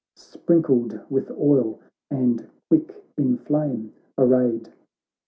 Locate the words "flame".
3.37-3.93